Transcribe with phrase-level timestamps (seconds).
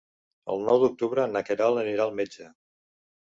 [0.53, 2.49] El nou d'octubre na Queralt anirà al metge.